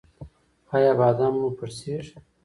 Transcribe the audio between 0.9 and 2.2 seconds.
بادام مو پړسیږي؟